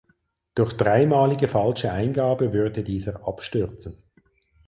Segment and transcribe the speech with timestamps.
[0.55, 4.01] Durch dreimalige falsche Eingabe würde dieser abstürzen.